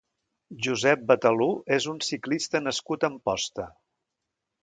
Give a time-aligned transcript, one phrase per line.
[0.67, 3.67] Josep Betalú és un ciclista nascut a Amposta.